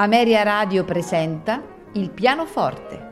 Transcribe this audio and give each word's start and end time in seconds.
Ameria 0.00 0.44
Radio 0.44 0.84
presenta 0.84 1.60
Il 1.94 2.10
pianoforte. 2.10 3.06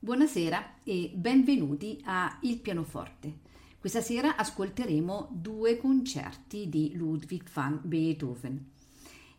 Buonasera 0.00 0.78
e 0.82 1.12
benvenuti 1.14 2.02
a 2.04 2.36
Il 2.40 2.58
pianoforte. 2.58 3.32
Questa 3.78 4.00
sera 4.00 4.34
ascolteremo 4.34 5.28
due 5.30 5.76
concerti 5.76 6.68
di 6.68 6.96
Ludwig 6.96 7.48
van 7.48 7.78
Beethoven 7.84 8.72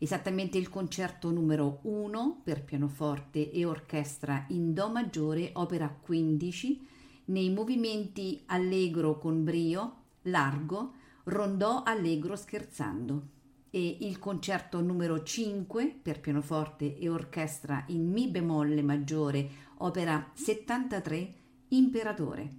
esattamente 0.06 0.60
il 0.60 0.70
concerto 0.70 1.32
numero 1.32 1.80
1 1.82 2.42
per 2.44 2.64
pianoforte 2.64 3.50
e 3.50 3.66
orchestra 3.66 4.46
in 4.50 4.72
Do 4.72 4.88
maggiore, 4.90 5.50
opera 5.54 5.90
15, 5.90 6.88
nei 7.26 7.50
movimenti 7.50 8.44
allegro 8.46 9.18
con 9.18 9.44
brio, 9.44 10.04
largo, 10.24 10.94
rondò 11.24 11.82
allegro 11.82 12.36
scherzando. 12.36 13.30
E 13.72 13.98
il 14.02 14.20
concerto 14.20 14.80
numero 14.80 15.24
5 15.24 15.98
per 16.04 16.20
pianoforte 16.20 17.00
e 17.00 17.10
orchestra 17.10 17.84
in 17.88 18.08
Mi 18.08 18.28
bemolle 18.28 18.84
maggiore, 18.84 19.50
opera 19.78 20.30
73, 20.36 21.34
Imperatore, 21.70 22.50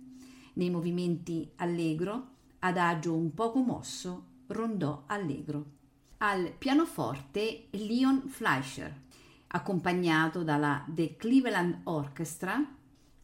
nei 0.54 0.70
movimenti 0.70 1.48
allegro, 1.58 2.26
adagio 2.58 3.14
un 3.14 3.32
poco 3.34 3.60
mosso, 3.60 4.24
rondò 4.48 5.04
allegro 5.06 5.75
al 6.18 6.52
pianoforte 6.56 7.68
Leon 7.70 8.28
Fleischer, 8.28 9.02
accompagnato 9.48 10.42
dalla 10.42 10.84
The 10.88 11.16
Cleveland 11.16 11.80
Orchestra, 11.84 12.64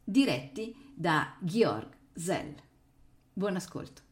diretti 0.04 0.74
da 0.94 1.34
Georg 1.40 1.88
Zell. 2.14 2.54
Buon 3.32 3.56
ascolto. 3.56 4.11